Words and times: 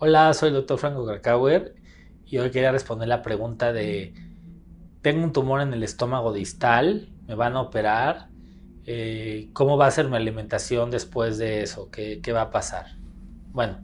Hola, 0.00 0.32
soy 0.32 0.50
el 0.50 0.54
doctor 0.54 0.78
Franco 0.78 1.04
Krakauer 1.04 1.74
y 2.24 2.38
hoy 2.38 2.50
quería 2.52 2.70
responder 2.70 3.08
la 3.08 3.20
pregunta 3.20 3.72
de, 3.72 4.14
tengo 5.02 5.24
un 5.24 5.32
tumor 5.32 5.60
en 5.60 5.72
el 5.72 5.82
estómago 5.82 6.32
distal, 6.32 7.08
me 7.26 7.34
van 7.34 7.56
a 7.56 7.62
operar, 7.62 8.28
eh, 8.86 9.50
¿cómo 9.52 9.76
va 9.76 9.86
a 9.86 9.90
ser 9.90 10.08
mi 10.08 10.16
alimentación 10.16 10.92
después 10.92 11.36
de 11.36 11.62
eso? 11.62 11.90
¿Qué, 11.90 12.20
¿Qué, 12.22 12.32
va 12.32 12.42
a 12.42 12.50
pasar? 12.50 12.86
Bueno, 13.52 13.80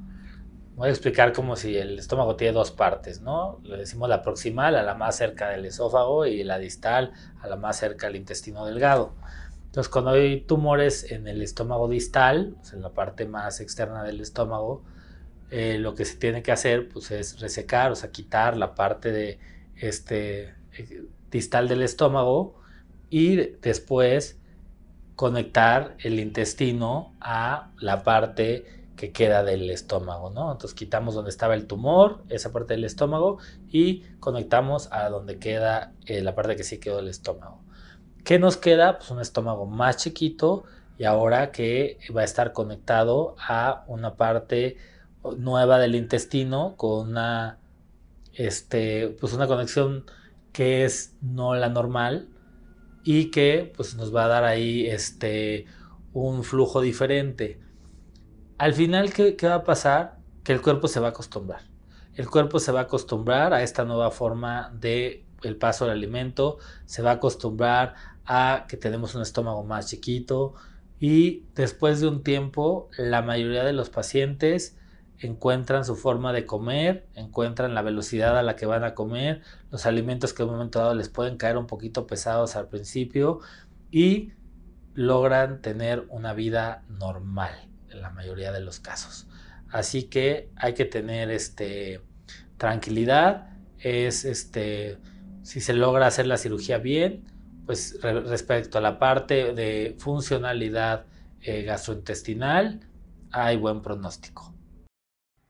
voy 0.76 0.88
a 0.88 0.90
explicar 0.92 1.32
como 1.32 1.56
si 1.56 1.76
el 1.76 1.98
estómago 1.98 2.36
tiene 2.36 2.52
dos 2.52 2.70
partes, 2.70 3.20
¿no? 3.20 3.60
Le 3.64 3.78
decimos 3.78 4.08
la 4.08 4.22
proximal 4.22 4.76
a 4.76 4.84
la 4.84 4.94
más 4.94 5.16
cerca 5.16 5.48
del 5.48 5.64
esófago 5.64 6.26
y 6.26 6.44
la 6.44 6.58
distal 6.58 7.12
a 7.40 7.48
la 7.48 7.56
más 7.56 7.76
cerca 7.76 8.06
del 8.06 8.16
intestino 8.16 8.64
delgado. 8.64 9.14
Entonces, 9.74 9.90
cuando 9.90 10.12
hay 10.12 10.42
tumores 10.42 11.10
en 11.10 11.26
el 11.26 11.42
estómago 11.42 11.88
distal, 11.88 12.54
en 12.72 12.80
la 12.80 12.90
parte 12.90 13.26
más 13.26 13.60
externa 13.60 14.04
del 14.04 14.20
estómago, 14.20 14.84
eh, 15.50 15.78
lo 15.80 15.96
que 15.96 16.04
se 16.04 16.16
tiene 16.16 16.44
que 16.44 16.52
hacer 16.52 16.88
pues, 16.88 17.10
es 17.10 17.40
resecar, 17.40 17.90
o 17.90 17.96
sea, 17.96 18.12
quitar 18.12 18.56
la 18.56 18.76
parte 18.76 19.10
de 19.10 19.40
este 19.74 20.54
eh, 20.78 21.06
distal 21.28 21.66
del 21.66 21.82
estómago 21.82 22.54
y 23.10 23.34
después 23.62 24.38
conectar 25.16 25.96
el 25.98 26.20
intestino 26.20 27.12
a 27.20 27.72
la 27.80 28.04
parte 28.04 28.66
que 28.94 29.10
queda 29.10 29.42
del 29.42 29.68
estómago, 29.70 30.30
¿no? 30.30 30.52
Entonces 30.52 30.76
quitamos 30.76 31.16
donde 31.16 31.30
estaba 31.30 31.54
el 31.54 31.66
tumor, 31.66 32.22
esa 32.28 32.52
parte 32.52 32.74
del 32.74 32.84
estómago, 32.84 33.38
y 33.68 34.04
conectamos 34.20 34.88
a 34.92 35.08
donde 35.08 35.40
queda 35.40 35.94
eh, 36.06 36.22
la 36.22 36.36
parte 36.36 36.54
que 36.54 36.62
sí 36.62 36.78
quedó 36.78 36.98
del 36.98 37.08
estómago. 37.08 37.64
¿Qué 38.24 38.38
nos 38.38 38.56
queda? 38.56 38.96
Pues 38.96 39.10
un 39.10 39.20
estómago 39.20 39.66
más 39.66 39.98
chiquito 39.98 40.64
y 40.96 41.04
ahora 41.04 41.52
que 41.52 41.98
va 42.16 42.22
a 42.22 42.24
estar 42.24 42.54
conectado 42.54 43.36
a 43.38 43.84
una 43.86 44.14
parte 44.16 44.78
nueva 45.36 45.78
del 45.78 45.94
intestino 45.94 46.74
con 46.78 47.10
una, 47.10 47.58
este, 48.32 49.08
pues 49.20 49.34
una 49.34 49.46
conexión 49.46 50.06
que 50.52 50.86
es 50.86 51.18
no 51.20 51.54
la 51.54 51.68
normal 51.68 52.28
y 53.02 53.30
que 53.30 53.70
pues 53.76 53.94
nos 53.94 54.14
va 54.14 54.24
a 54.24 54.28
dar 54.28 54.44
ahí 54.44 54.86
este, 54.86 55.66
un 56.14 56.44
flujo 56.44 56.80
diferente. 56.80 57.60
Al 58.56 58.72
final, 58.72 59.12
¿qué, 59.12 59.36
¿qué 59.36 59.48
va 59.48 59.56
a 59.56 59.64
pasar? 59.64 60.16
Que 60.44 60.54
el 60.54 60.62
cuerpo 60.62 60.88
se 60.88 60.98
va 60.98 61.08
a 61.08 61.10
acostumbrar. 61.10 61.60
El 62.14 62.30
cuerpo 62.30 62.58
se 62.58 62.72
va 62.72 62.80
a 62.80 62.82
acostumbrar 62.84 63.52
a 63.52 63.62
esta 63.62 63.84
nueva 63.84 64.10
forma 64.10 64.72
de 64.80 65.26
el 65.48 65.56
paso 65.56 65.84
del 65.84 65.94
alimento, 65.94 66.58
se 66.86 67.02
va 67.02 67.10
a 67.10 67.14
acostumbrar 67.14 67.94
a 68.24 68.66
que 68.68 68.76
tenemos 68.76 69.14
un 69.14 69.22
estómago 69.22 69.64
más 69.64 69.88
chiquito 69.88 70.54
y 70.98 71.44
después 71.54 72.00
de 72.00 72.08
un 72.08 72.22
tiempo 72.22 72.88
la 72.96 73.22
mayoría 73.22 73.64
de 73.64 73.72
los 73.72 73.90
pacientes 73.90 74.76
encuentran 75.18 75.84
su 75.84 75.96
forma 75.96 76.32
de 76.32 76.46
comer, 76.46 77.06
encuentran 77.14 77.74
la 77.74 77.82
velocidad 77.82 78.38
a 78.38 78.42
la 78.42 78.56
que 78.56 78.66
van 78.66 78.84
a 78.84 78.94
comer, 78.94 79.42
los 79.70 79.86
alimentos 79.86 80.32
que 80.32 80.42
en 80.42 80.48
un 80.48 80.56
momento 80.56 80.78
dado 80.78 80.94
les 80.94 81.08
pueden 81.08 81.36
caer 81.36 81.56
un 81.56 81.66
poquito 81.66 82.06
pesados 82.06 82.56
al 82.56 82.68
principio 82.68 83.40
y 83.90 84.32
logran 84.94 85.60
tener 85.60 86.04
una 86.08 86.32
vida 86.32 86.84
normal 86.88 87.52
en 87.90 88.00
la 88.00 88.10
mayoría 88.10 88.52
de 88.52 88.60
los 88.60 88.80
casos. 88.80 89.26
Así 89.70 90.04
que 90.04 90.50
hay 90.56 90.74
que 90.74 90.84
tener 90.84 91.30
este 91.30 92.00
tranquilidad, 92.58 93.48
es 93.78 94.24
este 94.24 94.98
si 95.44 95.60
se 95.60 95.74
logra 95.74 96.06
hacer 96.06 96.26
la 96.26 96.38
cirugía 96.38 96.78
bien, 96.78 97.22
pues 97.66 98.00
respecto 98.02 98.78
a 98.78 98.80
la 98.80 98.98
parte 98.98 99.52
de 99.52 99.94
funcionalidad 99.98 101.04
eh, 101.42 101.62
gastrointestinal, 101.62 102.80
hay 103.30 103.58
buen 103.58 103.82
pronóstico. 103.82 104.54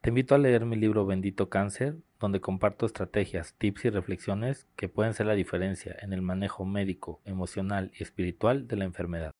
Te 0.00 0.10
invito 0.10 0.34
a 0.34 0.38
leer 0.38 0.66
mi 0.66 0.76
libro 0.76 1.06
Bendito 1.06 1.48
Cáncer, 1.48 1.96
donde 2.18 2.40
comparto 2.40 2.86
estrategias, 2.86 3.54
tips 3.56 3.86
y 3.86 3.90
reflexiones 3.90 4.66
que 4.76 4.88
pueden 4.88 5.14
ser 5.14 5.26
la 5.26 5.34
diferencia 5.34 5.96
en 6.00 6.12
el 6.12 6.22
manejo 6.22 6.64
médico, 6.64 7.20
emocional 7.24 7.92
y 7.98 8.02
espiritual 8.02 8.66
de 8.66 8.76
la 8.76 8.84
enfermedad. 8.84 9.30